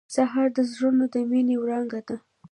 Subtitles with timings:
[0.15, 2.17] سهار د زړونو د مینې وړانګه ده.